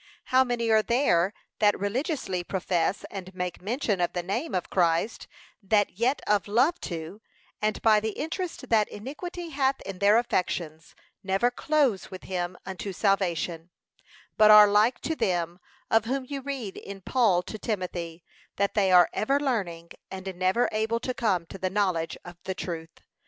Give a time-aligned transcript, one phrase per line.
[0.33, 5.27] How many are there that religiously profess and make mention of the name of Christ,
[5.61, 7.21] that yet of love to,
[7.61, 12.93] and by the interest that iniquity hath in their affections, never close with him unto
[12.93, 13.69] salvation,
[14.37, 15.59] but are like to them,
[15.91, 18.23] of whom you read in Paul to Timothy,
[18.55, 22.55] that they are ever learning and never able to come to the knowledge of the
[22.55, 23.01] truth.